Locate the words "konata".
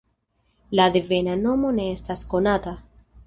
2.35-2.77